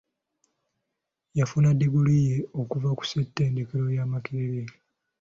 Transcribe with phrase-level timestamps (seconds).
[1.37, 4.73] Yafuna ddiguli ye okuva ku ssettendekero ya Makerere.